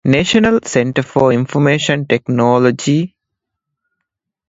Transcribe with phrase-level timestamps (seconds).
[0.11, 2.97] ނޭޝަނަލް ސެންޓަރ ފޮރ އިންފޮމޭޝަން ޓެކްނޯލޮޖީ